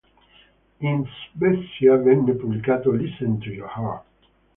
In 0.79 1.05
Svezia 1.29 1.95
venne 1.97 2.33
pubblicato 2.33 2.89
"Listen 2.89 3.37
To 3.37 3.49
Your 3.51 3.69
Heart. 3.71 4.03